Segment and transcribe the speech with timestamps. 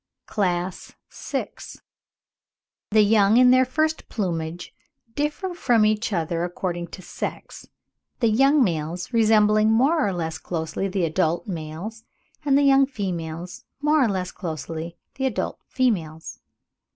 [0.25, 1.49] CLASS VI.—
[2.89, 4.73] THE YOUNG IN THEIR FIRST PLUMAGE
[5.13, 7.67] DIFFER FROM EACH OTHER ACCORDING TO SEX;
[8.19, 12.03] THE YOUNG MALES RESEMBLING MORE OR LESS CLOSELY THE ADULT MALES,
[12.43, 16.39] AND THE YOUNG FEMALES MORE OR LESS CLOSELY THE ADULT FEMALES.